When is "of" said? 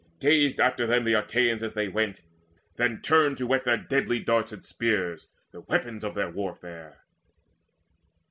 6.03-6.15